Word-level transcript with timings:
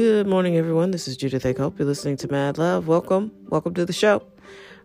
Good 0.00 0.26
morning, 0.26 0.56
everyone. 0.56 0.92
This 0.92 1.06
is 1.06 1.18
Judith. 1.18 1.42
Cope. 1.58 1.78
You're 1.78 1.86
listening 1.86 2.16
to 2.16 2.28
Mad 2.28 2.56
Love. 2.56 2.88
Welcome. 2.88 3.32
Welcome 3.50 3.74
to 3.74 3.84
the 3.84 3.92
show. 3.92 4.22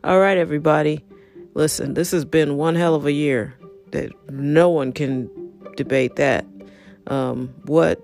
All 0.04 0.20
right, 0.20 0.38
everybody. 0.38 1.06
Listen, 1.54 1.94
this 1.94 2.12
has 2.12 2.26
been 2.26 2.58
one 2.58 2.76
hell 2.76 2.96
of 2.96 3.06
a 3.06 3.14
year 3.14 3.56
that 3.92 4.12
no 4.30 4.70
one 4.70 4.92
can 4.92 5.30
debate 5.78 6.18
that. 6.18 6.46
Um, 7.08 7.54
what, 7.64 8.02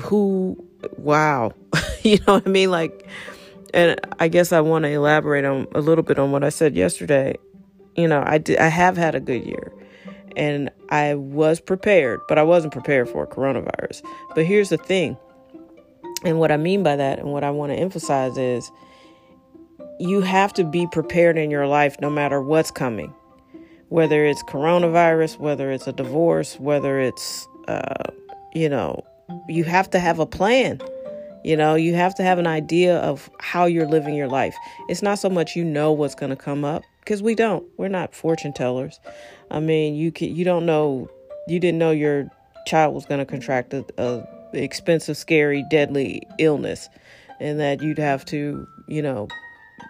who, 0.00 0.58
wow. 0.96 1.52
you 2.02 2.18
know 2.26 2.34
what 2.34 2.48
I 2.48 2.50
mean? 2.50 2.72
Like, 2.72 3.06
and 3.72 4.00
I 4.18 4.26
guess 4.26 4.50
I 4.50 4.60
want 4.60 4.86
to 4.86 4.90
elaborate 4.90 5.44
on 5.44 5.68
a 5.72 5.80
little 5.80 6.02
bit 6.02 6.18
on 6.18 6.32
what 6.32 6.42
I 6.42 6.48
said 6.48 6.74
yesterday. 6.74 7.36
You 7.94 8.08
know, 8.08 8.24
I 8.26 8.38
did, 8.38 8.58
I 8.58 8.66
have 8.66 8.96
had 8.96 9.14
a 9.14 9.20
good 9.20 9.46
year 9.46 9.72
and 10.36 10.68
I 10.88 11.14
was 11.14 11.60
prepared, 11.60 12.22
but 12.26 12.38
I 12.38 12.42
wasn't 12.42 12.72
prepared 12.72 13.08
for 13.08 13.24
coronavirus. 13.24 14.02
But 14.34 14.46
here's 14.46 14.70
the 14.70 14.78
thing 14.78 15.16
and 16.24 16.38
what 16.38 16.50
I 16.50 16.56
mean 16.56 16.82
by 16.82 16.96
that, 16.96 17.18
and 17.18 17.32
what 17.32 17.44
I 17.44 17.50
want 17.50 17.72
to 17.72 17.76
emphasize 17.76 18.38
is 18.38 18.70
you 20.00 20.22
have 20.22 20.52
to 20.54 20.64
be 20.64 20.86
prepared 20.90 21.38
in 21.38 21.50
your 21.50 21.66
life 21.66 21.96
no 22.00 22.10
matter 22.10 22.40
what's 22.42 22.70
coming. 22.70 23.14
Whether 23.88 24.24
it's 24.24 24.42
coronavirus, 24.42 25.38
whether 25.38 25.70
it's 25.70 25.86
a 25.86 25.92
divorce, 25.92 26.58
whether 26.58 26.98
it's, 26.98 27.46
uh, 27.68 28.10
you 28.54 28.68
know, 28.68 29.04
you 29.48 29.64
have 29.64 29.88
to 29.90 30.00
have 30.00 30.18
a 30.18 30.26
plan. 30.26 30.80
You 31.44 31.56
know, 31.56 31.74
you 31.74 31.94
have 31.94 32.14
to 32.16 32.22
have 32.22 32.38
an 32.38 32.46
idea 32.46 32.96
of 32.98 33.30
how 33.38 33.66
you're 33.66 33.86
living 33.86 34.14
your 34.14 34.28
life. 34.28 34.56
It's 34.88 35.02
not 35.02 35.18
so 35.18 35.28
much 35.28 35.54
you 35.54 35.62
know 35.62 35.92
what's 35.92 36.14
going 36.14 36.30
to 36.30 36.36
come 36.36 36.64
up 36.64 36.82
because 37.00 37.22
we 37.22 37.34
don't. 37.34 37.64
We're 37.76 37.88
not 37.88 38.14
fortune 38.14 38.54
tellers. 38.54 38.98
I 39.50 39.60
mean, 39.60 39.94
you 39.94 40.10
can 40.10 40.34
you 40.34 40.44
don't 40.44 40.64
know 40.64 41.10
you 41.46 41.60
didn't 41.60 41.78
know 41.78 41.90
your 41.90 42.30
child 42.66 42.94
was 42.94 43.04
going 43.04 43.18
to 43.18 43.26
contract 43.26 43.74
a, 43.74 43.84
a 43.98 44.26
expensive, 44.56 45.16
scary, 45.16 45.64
deadly 45.70 46.22
illness, 46.38 46.88
and 47.40 47.58
that 47.60 47.82
you'd 47.82 47.98
have 47.98 48.24
to, 48.26 48.66
you 48.86 49.02
know, 49.02 49.28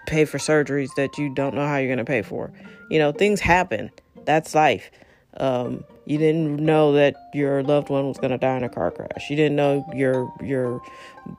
pay 0.06 0.24
for 0.24 0.38
surgeries 0.38 0.90
that 0.96 1.16
you 1.18 1.34
don't 1.34 1.54
know 1.54 1.66
how 1.66 1.76
you're 1.76 1.88
going 1.88 1.98
to 1.98 2.04
pay 2.04 2.22
for. 2.22 2.52
You 2.90 2.98
know, 2.98 3.12
things 3.12 3.40
happen. 3.40 3.90
That's 4.24 4.54
life. 4.54 4.90
Um, 5.38 5.84
you 6.06 6.18
didn't 6.18 6.56
know 6.56 6.92
that 6.92 7.16
your 7.32 7.62
loved 7.62 7.88
one 7.88 8.06
was 8.06 8.18
going 8.18 8.30
to 8.30 8.38
die 8.38 8.56
in 8.56 8.62
a 8.62 8.68
car 8.68 8.90
crash. 8.90 9.30
You 9.30 9.36
didn't 9.36 9.56
know 9.56 9.84
your 9.94 10.32
your 10.42 10.80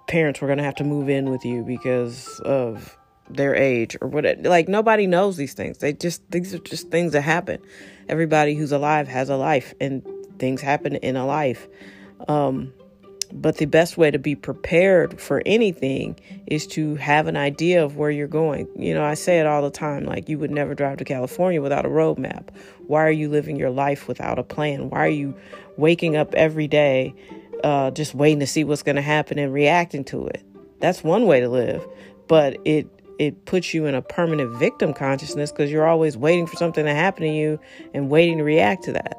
parents 0.07 0.41
were 0.41 0.47
going 0.47 0.57
to 0.57 0.63
have 0.63 0.75
to 0.75 0.83
move 0.83 1.07
in 1.07 1.29
with 1.29 1.45
you 1.45 1.63
because 1.63 2.39
of 2.41 2.97
their 3.29 3.55
age 3.55 3.95
or 4.01 4.07
what. 4.07 4.25
Like 4.41 4.67
nobody 4.67 5.07
knows 5.07 5.37
these 5.37 5.53
things. 5.53 5.77
They 5.77 5.93
just 5.93 6.29
these 6.31 6.53
are 6.53 6.59
just 6.59 6.89
things 6.89 7.13
that 7.13 7.21
happen. 7.21 7.61
Everybody 8.09 8.55
who's 8.55 8.71
alive 8.71 9.07
has 9.07 9.29
a 9.29 9.37
life, 9.37 9.73
and 9.79 10.05
things 10.39 10.61
happen 10.61 10.95
in 10.97 11.15
a 11.15 11.25
life. 11.25 11.67
Um, 12.27 12.73
but 13.33 13.57
the 13.57 13.65
best 13.65 13.97
way 13.97 14.11
to 14.11 14.19
be 14.19 14.35
prepared 14.35 15.19
for 15.19 15.41
anything 15.45 16.19
is 16.47 16.65
to 16.67 16.95
have 16.95 17.27
an 17.27 17.37
idea 17.37 17.83
of 17.83 17.97
where 17.97 18.11
you're 18.11 18.27
going. 18.27 18.67
You 18.75 18.93
know, 18.93 19.03
I 19.03 19.13
say 19.13 19.39
it 19.39 19.45
all 19.45 19.61
the 19.61 19.69
time 19.69 20.05
like, 20.05 20.29
you 20.29 20.39
would 20.39 20.51
never 20.51 20.75
drive 20.75 20.97
to 20.97 21.05
California 21.05 21.61
without 21.61 21.85
a 21.85 21.89
roadmap. 21.89 22.49
Why 22.87 23.03
are 23.03 23.11
you 23.11 23.29
living 23.29 23.55
your 23.55 23.69
life 23.69 24.07
without 24.07 24.39
a 24.39 24.43
plan? 24.43 24.89
Why 24.89 25.05
are 25.05 25.09
you 25.09 25.35
waking 25.77 26.15
up 26.15 26.33
every 26.35 26.67
day 26.67 27.13
uh, 27.63 27.91
just 27.91 28.15
waiting 28.15 28.39
to 28.39 28.47
see 28.47 28.63
what's 28.63 28.83
going 28.83 28.95
to 28.95 29.01
happen 29.01 29.39
and 29.39 29.53
reacting 29.53 30.03
to 30.05 30.27
it? 30.27 30.43
That's 30.79 31.03
one 31.03 31.25
way 31.25 31.39
to 31.39 31.49
live, 31.49 31.85
but 32.27 32.57
it 32.65 32.87
it 33.17 33.45
puts 33.45 33.73
you 33.73 33.85
in 33.85 33.95
a 33.95 34.01
permanent 34.01 34.57
victim 34.57 34.93
consciousness 34.93 35.49
because 35.49 35.71
you're 35.71 35.87
always 35.87 36.17
waiting 36.17 36.45
for 36.45 36.57
something 36.57 36.83
to 36.83 36.93
happen 36.93 37.23
to 37.23 37.29
you 37.29 37.57
and 37.93 38.09
waiting 38.09 38.39
to 38.39 38.43
react 38.43 38.83
to 38.83 38.91
that. 38.91 39.17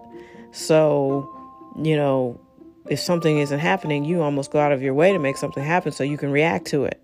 So, 0.52 1.32
you 1.82 1.96
know, 1.96 2.38
if 2.88 3.00
something 3.00 3.38
isn't 3.38 3.58
happening, 3.58 4.04
you 4.04 4.22
almost 4.22 4.50
go 4.50 4.58
out 4.58 4.72
of 4.72 4.82
your 4.82 4.94
way 4.94 5.12
to 5.12 5.18
make 5.18 5.36
something 5.36 5.62
happen 5.62 5.92
so 5.92 6.04
you 6.04 6.18
can 6.18 6.30
react 6.30 6.66
to 6.68 6.84
it. 6.84 7.00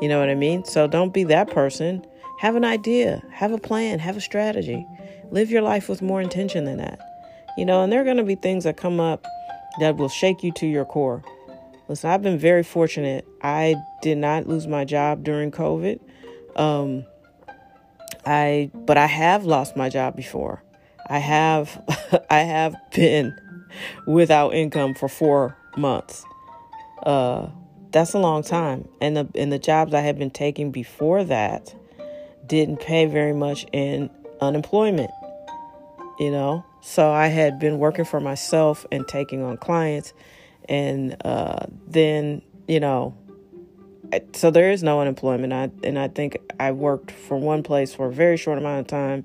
You 0.00 0.08
know 0.08 0.18
what 0.18 0.28
I 0.28 0.34
mean? 0.34 0.64
So 0.64 0.86
don't 0.86 1.14
be 1.14 1.24
that 1.24 1.50
person. 1.50 2.04
Have 2.40 2.56
an 2.56 2.64
idea, 2.64 3.22
have 3.30 3.52
a 3.52 3.58
plan, 3.58 4.00
have 4.00 4.16
a 4.16 4.20
strategy. 4.20 4.86
Live 5.30 5.50
your 5.50 5.62
life 5.62 5.88
with 5.88 6.02
more 6.02 6.20
intention 6.20 6.64
than 6.64 6.78
that. 6.78 6.98
You 7.56 7.64
know, 7.64 7.82
and 7.82 7.92
there 7.92 8.00
are 8.00 8.04
going 8.04 8.16
to 8.16 8.24
be 8.24 8.34
things 8.34 8.64
that 8.64 8.76
come 8.76 8.98
up 8.98 9.24
that 9.78 9.96
will 9.96 10.08
shake 10.08 10.42
you 10.42 10.52
to 10.52 10.66
your 10.66 10.84
core. 10.84 11.22
Listen, 11.88 12.10
I've 12.10 12.22
been 12.22 12.38
very 12.38 12.62
fortunate. 12.62 13.24
I 13.42 13.76
did 14.02 14.18
not 14.18 14.48
lose 14.48 14.66
my 14.66 14.84
job 14.84 15.22
during 15.22 15.50
COVID. 15.52 16.00
Um, 16.56 17.04
I, 18.26 18.70
but 18.74 18.96
I 18.96 19.06
have 19.06 19.44
lost 19.44 19.76
my 19.76 19.88
job 19.88 20.16
before. 20.16 20.63
I 21.08 21.18
have, 21.18 21.82
I 22.30 22.40
have 22.40 22.74
been 22.92 23.38
without 24.06 24.54
income 24.54 24.94
for 24.94 25.08
four 25.08 25.56
months. 25.76 26.24
Uh, 27.02 27.48
that's 27.94 28.12
a 28.12 28.18
long 28.18 28.42
time. 28.42 28.88
And 29.00 29.16
the 29.16 29.28
and 29.34 29.52
the 29.52 29.58
jobs 29.58 29.94
I 29.94 30.00
had 30.00 30.18
been 30.18 30.30
taking 30.30 30.70
before 30.70 31.24
that 31.24 31.74
didn't 32.46 32.80
pay 32.80 33.06
very 33.06 33.32
much 33.32 33.66
in 33.72 34.10
unemployment. 34.40 35.10
You 36.18 36.30
know, 36.30 36.64
so 36.80 37.10
I 37.10 37.28
had 37.28 37.58
been 37.58 37.78
working 37.78 38.04
for 38.04 38.20
myself 38.20 38.86
and 38.92 39.06
taking 39.06 39.42
on 39.42 39.56
clients, 39.56 40.12
and 40.68 41.16
uh, 41.24 41.66
then 41.86 42.42
you 42.66 42.80
know, 42.80 43.16
so 44.32 44.50
there 44.50 44.70
is 44.70 44.82
no 44.82 45.00
unemployment. 45.00 45.52
I 45.52 45.70
and 45.82 45.98
I 45.98 46.08
think 46.08 46.38
I 46.58 46.72
worked 46.72 47.10
for 47.10 47.36
one 47.36 47.62
place 47.62 47.94
for 47.94 48.06
a 48.06 48.12
very 48.12 48.36
short 48.36 48.58
amount 48.58 48.80
of 48.80 48.86
time 48.86 49.24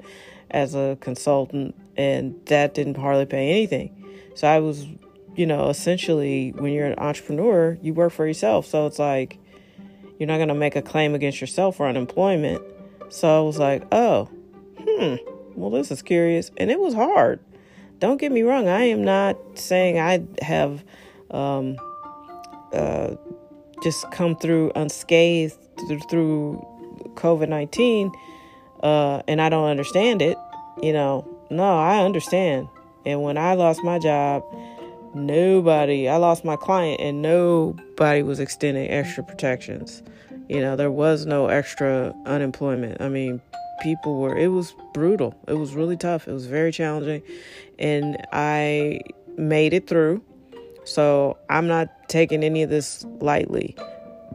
as 0.51 0.75
a 0.75 0.97
consultant, 0.99 1.75
and 1.97 2.39
that 2.45 2.73
didn't 2.73 2.97
hardly 2.97 3.25
pay 3.25 3.49
anything. 3.49 3.95
So 4.35 4.47
I 4.47 4.59
was, 4.59 4.85
you 5.35 5.45
know, 5.45 5.69
essentially 5.69 6.51
when 6.51 6.73
you're 6.73 6.87
an 6.87 6.97
entrepreneur, 6.97 7.77
you 7.81 7.93
work 7.93 8.13
for 8.13 8.25
yourself. 8.25 8.65
So 8.65 8.85
it's 8.85 8.99
like 8.99 9.37
you're 10.17 10.27
not 10.27 10.37
going 10.37 10.49
to 10.49 10.55
make 10.55 10.75
a 10.75 10.81
claim 10.81 11.15
against 11.15 11.41
yourself 11.41 11.77
for 11.77 11.87
unemployment. 11.87 12.61
So 13.09 13.37
I 13.37 13.41
was 13.41 13.57
like, 13.57 13.83
oh, 13.91 14.29
hmm, 14.77 15.15
well, 15.55 15.71
this 15.71 15.91
is 15.91 16.01
curious. 16.01 16.51
And 16.57 16.69
it 16.69 16.79
was 16.79 16.93
hard. 16.93 17.39
Don't 17.99 18.17
get 18.17 18.31
me 18.31 18.43
wrong. 18.43 18.67
I 18.67 18.83
am 18.83 19.03
not 19.03 19.37
saying 19.55 19.99
I 19.99 20.23
have 20.43 20.83
um, 21.31 21.77
uh, 22.73 23.15
just 23.83 24.09
come 24.11 24.35
through 24.37 24.71
unscathed 24.75 25.57
through 26.09 26.65
COVID 27.15 27.49
19 27.49 28.11
uh, 28.81 29.21
and 29.27 29.41
I 29.41 29.49
don't 29.49 29.67
understand 29.67 30.21
it. 30.21 30.37
You 30.81 30.93
know, 30.93 31.27
no, 31.49 31.77
I 31.77 32.03
understand. 32.03 32.67
And 33.05 33.21
when 33.21 33.37
I 33.37 33.53
lost 33.53 33.83
my 33.83 33.99
job, 33.99 34.43
nobody, 35.13 36.07
I 36.07 36.17
lost 36.17 36.45
my 36.45 36.55
client, 36.55 37.01
and 37.01 37.21
nobody 37.21 38.23
was 38.23 38.39
extending 38.39 38.89
extra 38.89 39.23
protections. 39.23 40.03
You 40.47 40.61
know, 40.61 40.75
there 40.75 40.91
was 40.91 41.25
no 41.25 41.47
extra 41.47 42.13
unemployment. 42.25 43.01
I 43.01 43.09
mean, 43.09 43.41
people 43.81 44.19
were, 44.19 44.35
it 44.35 44.47
was 44.47 44.73
brutal. 44.93 45.35
It 45.47 45.53
was 45.53 45.73
really 45.73 45.97
tough. 45.97 46.27
It 46.27 46.33
was 46.33 46.45
very 46.45 46.71
challenging. 46.71 47.21
And 47.77 48.17
I 48.33 49.01
made 49.37 49.73
it 49.73 49.87
through. 49.87 50.23
So 50.85 51.37
I'm 51.49 51.67
not 51.67 52.09
taking 52.09 52.43
any 52.43 52.63
of 52.63 52.69
this 52.69 53.05
lightly. 53.19 53.75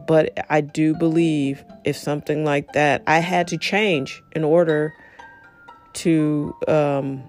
But 0.07 0.45
I 0.49 0.61
do 0.61 0.93
believe 0.93 1.63
if 1.83 1.95
something 1.97 2.45
like 2.45 2.73
that, 2.73 3.03
I 3.07 3.19
had 3.19 3.47
to 3.49 3.57
change 3.57 4.21
in 4.35 4.43
order 4.43 4.93
to 5.93 6.55
um, 6.67 7.23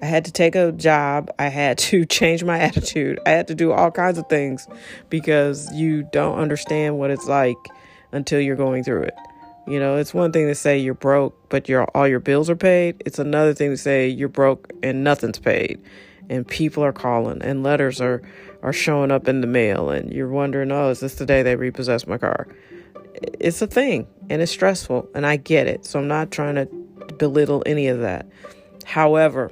I 0.00 0.06
had 0.06 0.24
to 0.26 0.32
take 0.32 0.54
a 0.54 0.72
job. 0.72 1.30
I 1.38 1.48
had 1.48 1.78
to 1.78 2.04
change 2.06 2.44
my 2.44 2.58
attitude. 2.58 3.18
I 3.26 3.30
had 3.30 3.48
to 3.48 3.54
do 3.54 3.72
all 3.72 3.90
kinds 3.90 4.18
of 4.18 4.28
things 4.28 4.68
because 5.10 5.72
you 5.74 6.08
don't 6.12 6.38
understand 6.38 6.98
what 6.98 7.10
it's 7.10 7.26
like 7.26 7.56
until 8.12 8.40
you're 8.40 8.56
going 8.56 8.84
through 8.84 9.02
it. 9.02 9.14
You 9.66 9.78
know, 9.78 9.96
it's 9.96 10.14
one 10.14 10.32
thing 10.32 10.46
to 10.46 10.54
say 10.54 10.78
you're 10.78 10.94
broke, 10.94 11.50
but 11.50 11.68
your 11.68 11.84
all 11.94 12.08
your 12.08 12.20
bills 12.20 12.48
are 12.48 12.56
paid. 12.56 13.02
It's 13.04 13.18
another 13.18 13.52
thing 13.52 13.70
to 13.70 13.76
say 13.76 14.08
you're 14.08 14.28
broke 14.28 14.72
and 14.82 15.04
nothing's 15.04 15.38
paid. 15.38 15.82
And 16.30 16.46
people 16.46 16.84
are 16.84 16.92
calling 16.92 17.42
and 17.42 17.62
letters 17.62 18.00
are 18.00 18.22
are 18.62 18.72
showing 18.72 19.10
up 19.10 19.28
in 19.28 19.40
the 19.40 19.46
mail 19.46 19.90
and 19.90 20.12
you're 20.12 20.28
wondering, 20.28 20.70
"Oh, 20.72 20.90
is 20.90 21.00
this 21.00 21.14
the 21.14 21.26
day 21.26 21.42
they 21.42 21.56
repossess 21.56 22.06
my 22.06 22.18
car?" 22.18 22.48
It's 23.40 23.62
a 23.62 23.66
thing 23.66 24.06
and 24.28 24.42
it's 24.42 24.52
stressful 24.52 25.08
and 25.14 25.26
I 25.26 25.36
get 25.36 25.66
it. 25.66 25.84
So 25.84 25.98
I'm 25.98 26.08
not 26.08 26.30
trying 26.30 26.56
to 26.56 26.66
belittle 27.18 27.62
any 27.66 27.88
of 27.88 28.00
that. 28.00 28.26
However, 28.84 29.50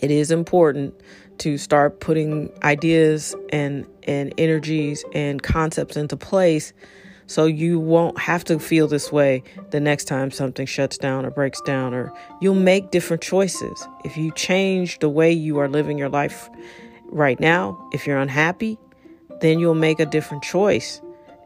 it 0.00 0.10
is 0.10 0.30
important 0.30 0.94
to 1.38 1.58
start 1.58 2.00
putting 2.00 2.50
ideas 2.62 3.34
and 3.50 3.86
and 4.04 4.34
energies 4.38 5.04
and 5.12 5.42
concepts 5.42 5.96
into 5.96 6.16
place 6.16 6.72
so 7.26 7.46
you 7.46 7.78
won't 7.78 8.18
have 8.18 8.44
to 8.44 8.58
feel 8.58 8.86
this 8.88 9.12
way 9.12 9.42
the 9.70 9.80
next 9.80 10.04
time 10.04 10.30
something 10.30 10.66
shuts 10.66 10.98
down 10.98 11.24
or 11.24 11.30
breaks 11.30 11.60
down 11.62 11.94
or 11.94 12.12
you'll 12.40 12.54
make 12.54 12.90
different 12.90 13.22
choices 13.22 13.86
if 14.04 14.16
you 14.16 14.30
change 14.32 14.98
the 14.98 15.08
way 15.08 15.30
you 15.32 15.58
are 15.58 15.68
living 15.68 15.98
your 15.98 16.08
life 16.08 16.48
right 17.06 17.40
now 17.40 17.78
if 17.92 18.06
you're 18.06 18.18
unhappy 18.18 18.78
then 19.40 19.58
you'll 19.58 19.74
make 19.74 20.00
a 20.00 20.06
different 20.06 20.42
choice 20.42 21.00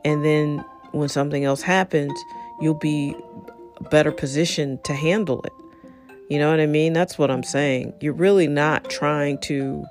and 0.05 0.25
then 0.25 0.65
when 0.93 1.09
something 1.09 1.45
else 1.45 1.63
happens 1.63 2.13
you'll 2.61 2.75
be 2.75 3.15
better 3.91 4.13
positioned 4.13 4.83
to 4.85 4.95
handle 4.95 5.43
it 5.43 5.53
you 6.29 6.39
know 6.39 6.51
what 6.51 6.61
I 6.61 6.67
mean? 6.67 6.93
That's 6.93 7.19
what 7.19 7.31
I'm 7.31 7.45
saying. 7.45 7.95
You're 8.01 8.13
really 8.13 8.49
not 8.49 8.91
trying 8.91 9.39
to 9.43 9.85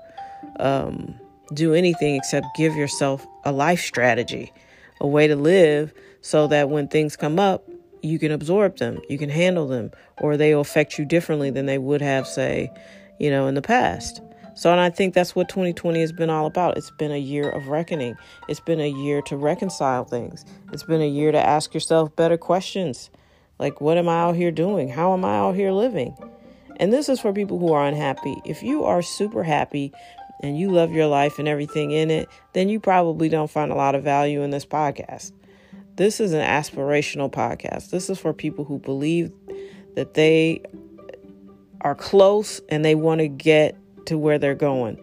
um, 0.60 1.16
do 1.54 1.74
anything 1.74 2.16
except 2.16 2.46
give 2.58 2.76
yourself 2.76 3.26
a 3.46 3.52
life 3.52 3.82
strategy, 3.82 4.52
a 5.00 5.07
way 5.07 5.27
to 5.27 5.36
live 5.36 5.94
so 6.21 6.47
that 6.47 6.69
when 6.69 6.88
things 6.88 7.15
come 7.15 7.39
up, 7.39 7.69
you 8.01 8.19
can 8.19 8.31
absorb 8.31 8.77
them, 8.77 9.00
you 9.09 9.18
can 9.18 9.30
handle 9.30 9.68
them, 9.68 9.92
or 10.19 10.38
they 10.38 10.53
will 10.53 10.62
affect 10.62 10.97
you 10.97 11.06
differently 11.06 11.50
than 11.50 11.65
they 11.65 11.77
would 11.77 12.01
have, 12.01 12.27
say, 12.27 12.71
you 13.19 13.30
know, 13.30 13.47
in 13.47 13.56
the 13.56 13.62
past. 13.62 14.21
So, 14.56 14.71
and 14.71 14.80
I 14.80 14.89
think 14.89 15.13
that's 15.13 15.36
what 15.36 15.50
2020 15.50 16.00
has 16.00 16.13
been 16.13 16.30
all 16.30 16.45
about. 16.45 16.77
It's 16.77 16.92
been 16.92 17.12
a 17.12 17.19
year 17.19 17.50
of 17.50 17.68
reckoning. 17.68 18.15
It's 18.47 18.62
been 18.62 18.80
a 18.80 18.89
year 18.89 19.21
to 19.24 19.36
reconcile 19.36 20.06
things. 20.06 20.45
It's 20.71 20.83
been 20.83 21.01
a 21.01 21.09
year 21.09 21.31
to 21.31 21.39
ask 21.39 21.74
yourself 21.74 22.15
better 22.15 22.38
questions. 22.38 23.09
Like, 23.59 23.81
what 23.81 23.98
am 23.98 24.07
I 24.07 24.21
out 24.21 24.36
here 24.36 24.51
doing? 24.51 24.88
How 24.88 25.13
am 25.13 25.25
I 25.25 25.36
out 25.36 25.56
here 25.56 25.71
living? 25.71 26.15
And 26.77 26.94
this 26.94 27.09
is 27.09 27.19
for 27.19 27.33
people 27.33 27.59
who 27.59 27.74
are 27.74 27.86
unhappy. 27.86 28.38
If 28.45 28.63
you 28.63 28.86
are 28.86 29.01
super 29.01 29.44
happy 29.44 29.91
and 30.42 30.58
you 30.58 30.70
love 30.70 30.92
your 30.92 31.08
life 31.08 31.40
and 31.40 31.48
everything 31.48 31.92
in 31.92 32.12
it, 32.12 32.30
then 32.54 32.70
you 32.70 32.80
probably 32.80 33.30
don't 33.30 33.50
find 33.50 33.72
a 33.72 33.76
lot 33.76 33.96
of 33.96 34.04
value 34.04 34.42
in 34.42 34.52
this 34.52 34.66
podcast. 34.66 35.32
This 35.96 36.20
is 36.20 36.34
an 36.34 36.42
aspirational 36.42 37.32
podcast. 37.32 37.90
This 37.90 38.10
is 38.10 38.20
for 38.20 38.34
people 38.34 38.66
who 38.66 38.80
believe 38.80 39.32
that 39.96 40.14
they 40.14 40.62
are 41.82 41.96
close 41.96 42.60
and 42.70 42.84
they 42.84 42.96
want 42.96 43.20
to 43.20 43.28
get 43.28 43.78
to 44.08 44.18
where 44.18 44.38
they're 44.38 44.56
going. 44.56 45.00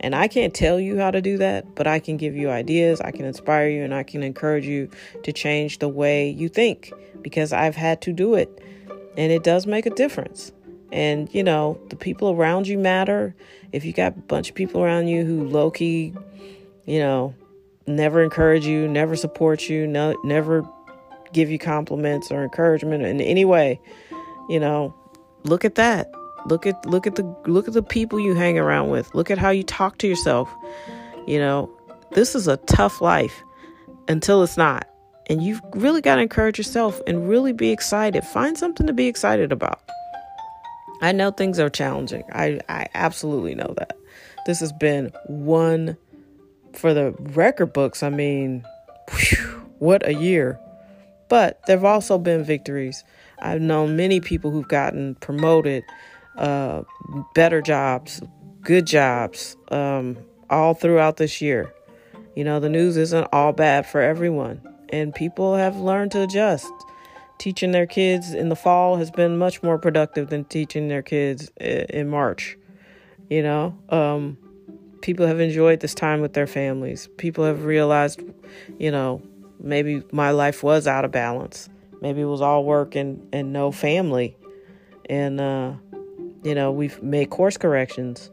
And 0.00 0.14
I 0.14 0.28
can't 0.28 0.52
tell 0.52 0.78
you 0.78 0.98
how 0.98 1.10
to 1.10 1.22
do 1.22 1.38
that, 1.38 1.74
but 1.74 1.86
I 1.86 2.00
can 2.00 2.16
give 2.16 2.36
you 2.36 2.50
ideas, 2.50 3.00
I 3.00 3.12
can 3.12 3.24
inspire 3.24 3.68
you, 3.68 3.82
and 3.82 3.94
I 3.94 4.02
can 4.02 4.22
encourage 4.22 4.66
you 4.66 4.90
to 5.22 5.32
change 5.32 5.78
the 5.78 5.88
way 5.88 6.28
you 6.28 6.48
think 6.48 6.92
because 7.22 7.52
I've 7.52 7.76
had 7.76 8.02
to 8.02 8.12
do 8.12 8.34
it. 8.34 8.62
And 9.16 9.32
it 9.32 9.42
does 9.42 9.66
make 9.66 9.86
a 9.86 9.90
difference. 9.90 10.52
And, 10.92 11.32
you 11.34 11.42
know, 11.42 11.80
the 11.88 11.96
people 11.96 12.30
around 12.30 12.68
you 12.68 12.78
matter. 12.78 13.34
If 13.72 13.84
you 13.84 13.92
got 13.92 14.16
a 14.16 14.20
bunch 14.20 14.48
of 14.48 14.54
people 14.54 14.82
around 14.82 15.08
you 15.08 15.24
who 15.24 15.44
low 15.48 15.70
key, 15.70 16.14
you 16.84 16.98
know, 16.98 17.34
never 17.86 18.22
encourage 18.22 18.66
you, 18.66 18.88
never 18.88 19.16
support 19.16 19.68
you, 19.68 19.86
no, 19.86 20.16
never 20.24 20.66
give 21.32 21.50
you 21.50 21.58
compliments 21.58 22.30
or 22.30 22.42
encouragement 22.42 23.04
in 23.04 23.20
any 23.20 23.44
way, 23.44 23.80
you 24.48 24.60
know, 24.60 24.94
look 25.44 25.64
at 25.64 25.74
that. 25.76 26.10
Look 26.46 26.64
at 26.64 26.86
look 26.86 27.08
at 27.08 27.16
the 27.16 27.24
look 27.46 27.66
at 27.66 27.74
the 27.74 27.82
people 27.82 28.20
you 28.20 28.34
hang 28.34 28.56
around 28.56 28.90
with. 28.90 29.12
Look 29.14 29.32
at 29.32 29.38
how 29.38 29.50
you 29.50 29.64
talk 29.64 29.98
to 29.98 30.06
yourself. 30.06 30.48
You 31.26 31.40
know, 31.40 31.68
this 32.12 32.36
is 32.36 32.46
a 32.46 32.56
tough 32.56 33.00
life 33.00 33.42
until 34.06 34.44
it's 34.44 34.56
not. 34.56 34.88
And 35.28 35.42
you've 35.42 35.60
really 35.72 36.00
got 36.00 36.16
to 36.16 36.22
encourage 36.22 36.56
yourself 36.56 37.00
and 37.08 37.28
really 37.28 37.52
be 37.52 37.70
excited. 37.70 38.22
Find 38.22 38.56
something 38.56 38.86
to 38.86 38.92
be 38.92 39.08
excited 39.08 39.50
about. 39.50 39.82
I 41.02 41.12
know 41.12 41.30
things 41.30 41.58
are 41.58 41.70
challenging. 41.70 42.24
I, 42.32 42.60
I 42.68 42.86
absolutely 42.94 43.54
know 43.54 43.74
that. 43.78 43.96
This 44.46 44.60
has 44.60 44.72
been 44.72 45.12
one 45.26 45.96
for 46.72 46.94
the 46.94 47.12
record 47.18 47.72
books. 47.72 48.02
I 48.02 48.10
mean, 48.10 48.64
whew, 49.10 49.66
what 49.78 50.06
a 50.06 50.14
year. 50.14 50.58
But 51.28 51.60
there 51.66 51.76
have 51.76 51.84
also 51.84 52.18
been 52.18 52.44
victories. 52.44 53.02
I've 53.40 53.60
known 53.60 53.96
many 53.96 54.20
people 54.20 54.50
who've 54.50 54.68
gotten 54.68 55.16
promoted 55.16 55.84
uh, 56.36 56.82
better 57.34 57.60
jobs, 57.60 58.22
good 58.60 58.86
jobs, 58.86 59.56
um, 59.68 60.16
all 60.48 60.74
throughout 60.74 61.16
this 61.16 61.40
year. 61.40 61.72
You 62.34 62.44
know, 62.44 62.60
the 62.60 62.68
news 62.68 62.96
isn't 62.96 63.28
all 63.32 63.52
bad 63.52 63.86
for 63.86 64.00
everyone, 64.00 64.60
and 64.90 65.14
people 65.14 65.56
have 65.56 65.76
learned 65.76 66.12
to 66.12 66.22
adjust. 66.22 66.70
Teaching 67.38 67.72
their 67.72 67.86
kids 67.86 68.32
in 68.32 68.48
the 68.48 68.56
fall 68.56 68.96
has 68.96 69.10
been 69.10 69.36
much 69.36 69.62
more 69.62 69.78
productive 69.78 70.30
than 70.30 70.44
teaching 70.44 70.88
their 70.88 71.02
kids 71.02 71.50
in 71.58 72.08
March. 72.08 72.56
You 73.28 73.42
know, 73.42 73.78
um, 73.90 74.38
people 75.02 75.26
have 75.26 75.40
enjoyed 75.40 75.80
this 75.80 75.94
time 75.94 76.20
with 76.20 76.32
their 76.32 76.46
families. 76.46 77.08
People 77.16 77.44
have 77.44 77.64
realized, 77.64 78.22
you 78.78 78.90
know, 78.90 79.22
maybe 79.60 80.02
my 80.12 80.30
life 80.30 80.62
was 80.62 80.86
out 80.86 81.04
of 81.04 81.12
balance. 81.12 81.68
Maybe 82.00 82.20
it 82.20 82.26
was 82.26 82.40
all 82.40 82.64
work 82.64 82.94
and, 82.94 83.26
and 83.32 83.52
no 83.52 83.72
family. 83.72 84.36
And 85.08 85.40
uh, 85.40 85.74
you 86.42 86.54
know, 86.54 86.70
we've 86.70 87.02
made 87.02 87.30
course 87.30 87.56
corrections. 87.56 88.30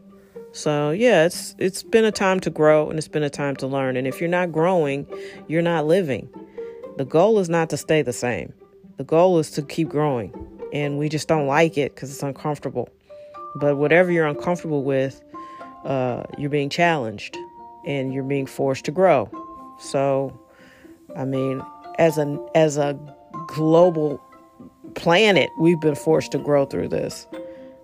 So 0.51 0.91
yeah, 0.91 1.25
it's 1.25 1.55
it's 1.57 1.81
been 1.81 2.05
a 2.05 2.11
time 2.11 2.39
to 2.41 2.51
grow 2.51 2.89
and 2.89 2.99
it's 2.99 3.07
been 3.07 3.23
a 3.23 3.29
time 3.29 3.55
to 3.57 3.67
learn. 3.67 3.97
And 3.97 4.05
if 4.05 4.21
you're 4.21 4.29
not 4.29 4.51
growing, 4.51 5.07
you're 5.47 5.63
not 5.63 5.87
living. 5.87 6.29
The 6.97 7.05
goal 7.05 7.39
is 7.39 7.49
not 7.49 7.71
to 7.71 7.77
stay 7.77 8.03
the 8.03 8.13
same. 8.13 8.53
The 8.97 9.03
goal 9.03 9.39
is 9.39 9.51
to 9.51 9.61
keep 9.61 9.89
growing. 9.89 10.33
And 10.71 10.97
we 10.97 11.09
just 11.09 11.27
don't 11.27 11.47
like 11.47 11.77
it 11.77 11.93
because 11.93 12.11
it's 12.11 12.23
uncomfortable. 12.23 12.89
But 13.55 13.77
whatever 13.77 14.11
you're 14.11 14.25
uncomfortable 14.25 14.83
with, 14.83 15.21
uh, 15.85 16.23
you're 16.37 16.49
being 16.49 16.69
challenged 16.69 17.37
and 17.85 18.13
you're 18.13 18.23
being 18.23 18.47
forced 18.47 18.85
to 18.85 18.91
grow. 18.91 19.29
So, 19.79 20.37
I 21.15 21.25
mean, 21.25 21.61
as 21.99 22.17
a 22.17 22.39
as 22.55 22.77
a 22.77 22.97
global 23.47 24.21
planet, 24.95 25.49
we've 25.59 25.79
been 25.79 25.95
forced 25.95 26.31
to 26.31 26.39
grow 26.39 26.65
through 26.65 26.87
this 26.87 27.27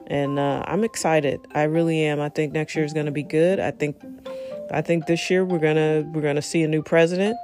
and 0.10 0.40
uh, 0.40 0.64
I'm 0.66 0.84
excited. 0.84 1.40
I 1.54 1.64
really 1.64 2.04
am. 2.04 2.20
I 2.20 2.30
think 2.30 2.52
next 2.52 2.76
year 2.76 2.84
is 2.84 2.94
going 2.94 3.06
to 3.06 3.12
be 3.12 3.24
good. 3.24 3.60
I 3.60 3.72
think, 3.72 3.96
I 4.72 4.82
think 4.82 5.06
this 5.06 5.30
year 5.30 5.46
we're 5.46 5.60
gonna 5.60 6.04
we're 6.14 6.22
gonna 6.22 6.42
see 6.42 6.64
a 6.64 6.68
new 6.68 6.82
president. 6.82 7.38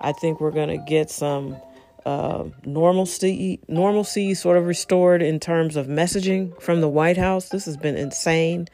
I 0.00 0.12
think 0.12 0.40
we're 0.40 0.50
gonna 0.50 0.78
get 0.78 1.10
some 1.10 1.56
uh, 2.06 2.44
normalcy 2.64 3.60
normalcy 3.68 4.34
sort 4.34 4.56
of 4.56 4.66
restored 4.66 5.22
in 5.22 5.40
terms 5.40 5.76
of 5.76 5.86
messaging 5.86 6.60
from 6.60 6.80
the 6.80 6.88
White 6.88 7.16
House. 7.16 7.48
This 7.48 7.64
has 7.66 7.76
been 7.76 7.96
insane. 7.96 8.68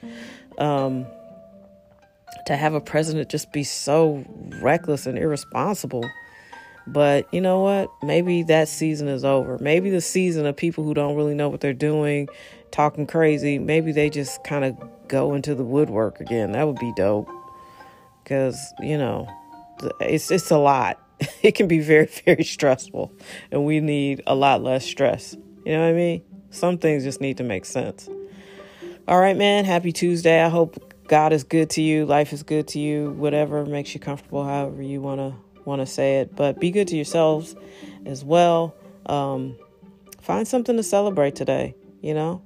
Um, 0.59 1.07
to 2.47 2.57
have 2.57 2.75
a 2.75 2.81
president 2.81 3.29
just 3.29 3.53
be 3.53 3.65
so 3.65 4.25
reckless 4.61 5.07
and 5.07 5.19
irresponsible. 5.19 6.09
But 6.87 7.33
you 7.35 7.41
know 7.41 7.61
what? 7.61 7.91
Maybe 8.03 8.45
that 8.45 8.69
season 8.69 9.09
is 9.09 9.25
over. 9.25 9.59
Maybe 9.61 9.91
the 9.91 10.01
season 10.01 10.47
of 10.47 10.57
people 10.57 10.85
who 10.85 10.95
don't 10.95 11.17
really 11.17 11.35
know 11.35 11.49
what 11.49 11.61
they're 11.61 11.73
doing 11.73 12.29
talking 12.71 13.07
crazy, 13.07 13.59
maybe 13.59 13.93
they 13.93 14.11
just 14.11 14.43
kind 14.45 14.65
of 14.65 14.77
go 15.09 15.35
into 15.35 15.55
the 15.55 15.65
woodwork 15.65 16.21
again. 16.21 16.53
That 16.53 16.67
would 16.67 16.79
be 16.79 16.93
dope. 16.97 17.29
Because, 18.23 18.59
you 18.81 18.99
know, 18.99 19.29
it's 20.01 20.31
it's 20.31 20.51
a 20.51 20.59
lot. 20.59 21.01
It 21.43 21.55
can 21.55 21.69
be 21.69 21.81
very, 21.81 22.07
very 22.25 22.45
stressful. 22.45 23.13
And 23.51 23.65
we 23.65 23.81
need 23.81 24.23
a 24.27 24.35
lot 24.35 24.63
less 24.63 24.85
stress. 24.85 25.37
You 25.65 25.73
know 25.73 25.81
what 25.81 25.89
I 25.89 25.93
mean? 25.93 26.23
Some 26.51 26.79
things 26.79 27.05
just 27.05 27.21
need 27.21 27.37
to 27.39 27.45
make 27.45 27.65
sense. 27.65 28.09
All 29.09 29.21
right, 29.21 29.37
man. 29.37 29.65
Happy 29.65 29.93
Tuesday. 29.93 30.43
I 30.43 30.49
hope 30.49 30.77
God 31.07 31.33
is 31.33 31.45
good 31.45 31.71
to 31.71 31.83
you. 31.83 32.05
Life 32.07 32.33
is 32.33 32.43
good 32.43 32.69
to 32.69 32.81
you. 32.81 33.11
Whatever 33.13 33.65
makes 33.65 33.95
you 33.95 34.01
comfortable, 34.01 34.45
however 34.45 34.83
you 34.83 35.01
want 35.01 35.21
to 35.21 35.35
want 35.65 35.81
to 35.81 35.87
say 35.87 36.21
it. 36.21 36.35
But 36.35 36.59
be 36.61 36.71
good 36.71 36.89
to 36.89 36.97
yourselves 36.97 37.55
as 38.05 38.25
well. 38.25 38.75
Um, 39.07 39.57
find 40.21 40.47
something 40.47 40.77
to 40.77 40.83
celebrate 40.83 41.35
today. 41.35 41.75
You 42.01 42.15
know, 42.15 42.43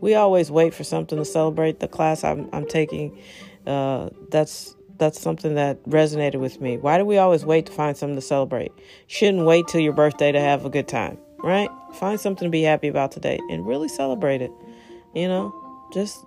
we 0.00 0.14
always 0.14 0.50
wait 0.50 0.74
for 0.74 0.84
something 0.84 1.18
to 1.18 1.24
celebrate. 1.24 1.80
The 1.80 1.88
class 1.88 2.24
I'm, 2.24 2.48
I'm 2.52 2.66
taking, 2.66 3.18
uh, 3.66 4.10
that's 4.30 4.76
that's 4.98 5.20
something 5.20 5.54
that 5.54 5.82
resonated 5.84 6.36
with 6.36 6.60
me. 6.60 6.76
Why 6.76 6.98
do 6.98 7.04
we 7.04 7.18
always 7.18 7.44
wait 7.44 7.66
to 7.66 7.72
find 7.72 7.96
something 7.96 8.16
to 8.16 8.22
celebrate? 8.22 8.72
Shouldn't 9.06 9.44
wait 9.44 9.66
till 9.68 9.80
your 9.80 9.92
birthday 9.92 10.32
to 10.32 10.40
have 10.40 10.64
a 10.64 10.70
good 10.70 10.88
time, 10.88 11.18
right? 11.42 11.68
Find 11.94 12.18
something 12.20 12.46
to 12.46 12.50
be 12.50 12.62
happy 12.62 12.88
about 12.88 13.12
today 13.12 13.38
and 13.50 13.66
really 13.66 13.88
celebrate 13.88 14.42
it. 14.42 14.52
You 15.14 15.28
know, 15.28 15.54
just 15.92 16.24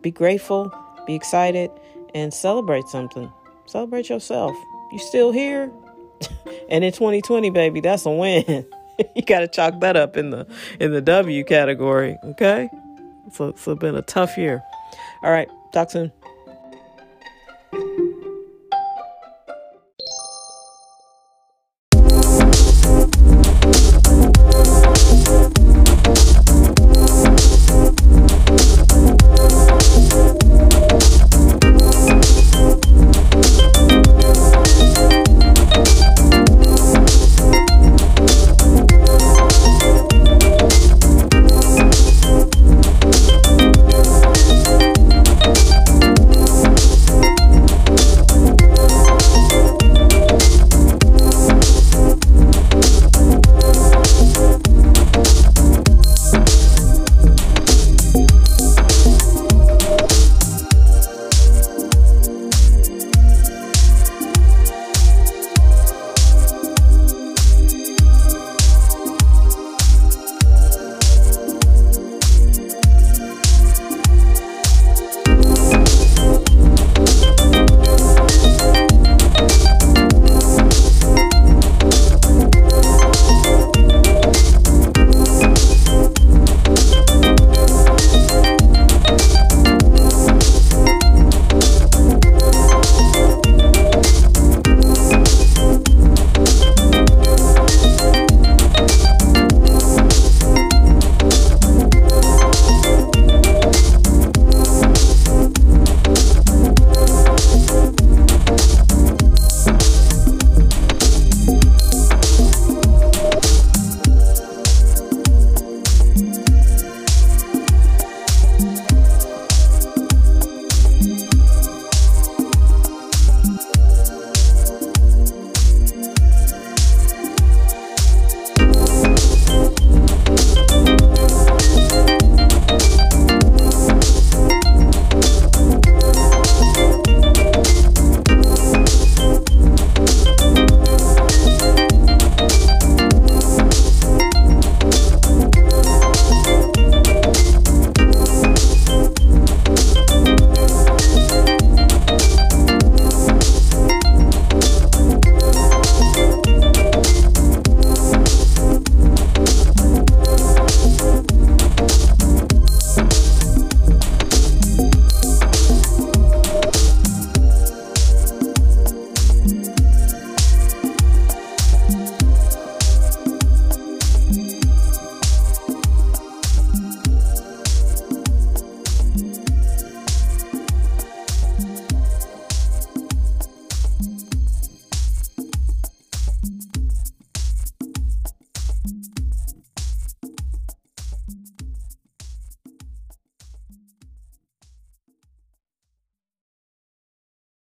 be 0.00 0.10
grateful, 0.10 0.72
be 1.06 1.14
excited, 1.14 1.70
and 2.14 2.32
celebrate 2.32 2.88
something. 2.88 3.30
Celebrate 3.66 4.08
yourself. 4.08 4.56
You 4.92 4.98
still 4.98 5.32
here? 5.32 5.70
and 6.68 6.84
in 6.84 6.92
2020, 6.92 7.50
baby, 7.50 7.80
that's 7.80 8.04
a 8.06 8.10
win. 8.10 8.66
you 9.16 9.22
got 9.22 9.40
to 9.40 9.48
chalk 9.48 9.80
that 9.80 9.96
up 9.96 10.16
in 10.16 10.30
the 10.30 10.46
in 10.78 10.92
the 10.92 11.00
W 11.00 11.44
category, 11.44 12.16
okay? 12.24 12.68
So 13.32 13.48
it's 13.48 13.64
been 13.64 13.96
a 13.96 14.02
tough 14.02 14.36
year. 14.36 14.62
All 15.22 15.30
right, 15.30 15.48
talk 15.72 15.90
soon. 15.90 16.12